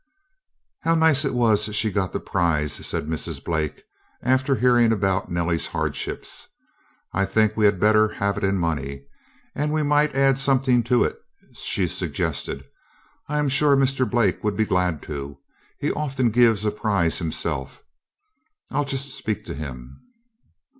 "How 0.79 0.95
nice 0.95 1.23
it 1.25 1.35
was 1.35 1.65
she 1.75 1.91
got 1.91 2.11
the 2.11 2.19
prize," 2.19 2.73
said 2.83 3.05
Mrs. 3.05 3.43
Blake, 3.43 3.83
after 4.23 4.55
hearing 4.55 4.91
about 4.91 5.29
Nellie's 5.31 5.67
hardships. 5.67 6.47
"I 7.13 7.23
think 7.23 7.55
we 7.55 7.65
had 7.65 7.79
better 7.79 8.07
have 8.13 8.35
it 8.39 8.43
in 8.43 8.57
money 8.57 9.05
and 9.53 9.71
we 9.71 9.83
might 9.83 10.15
add 10.15 10.39
something 10.39 10.81
to 10.85 11.03
it," 11.03 11.19
she 11.53 11.87
suggested. 11.87 12.63
"I 13.27 13.37
am 13.37 13.47
sure 13.47 13.77
Mr. 13.77 14.09
Blake 14.09 14.43
would 14.43 14.57
be 14.57 14.65
glad 14.65 15.03
to. 15.03 15.37
He 15.77 15.91
often 15.91 16.31
gives 16.31 16.65
a 16.65 16.71
prize 16.71 17.19
himself. 17.19 17.83
I'll 18.71 18.85
just 18.85 19.13
speak 19.13 19.45
to 19.45 19.53
him." 19.53 20.01